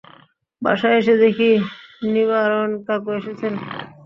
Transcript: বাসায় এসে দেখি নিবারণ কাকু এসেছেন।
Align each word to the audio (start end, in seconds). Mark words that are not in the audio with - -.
বাসায় 0.61 0.97
এসে 0.99 1.15
দেখি 1.23 1.49
নিবারণ 2.13 2.69
কাকু 2.87 3.09
এসেছেন। 3.19 3.53